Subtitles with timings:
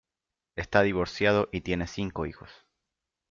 [0.55, 2.49] Está divorciado y tiene cinco hijos.